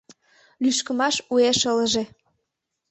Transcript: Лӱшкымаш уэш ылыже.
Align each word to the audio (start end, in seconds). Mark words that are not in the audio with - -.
Лӱшкымаш 0.61 1.15
уэш 1.31 1.59
ылыже. 1.71 2.03